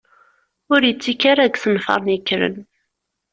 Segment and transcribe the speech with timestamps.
[0.73, 2.55] Ur yettekki ara deg yisenfaṛen yekkren.